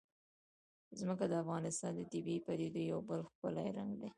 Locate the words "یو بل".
2.91-3.19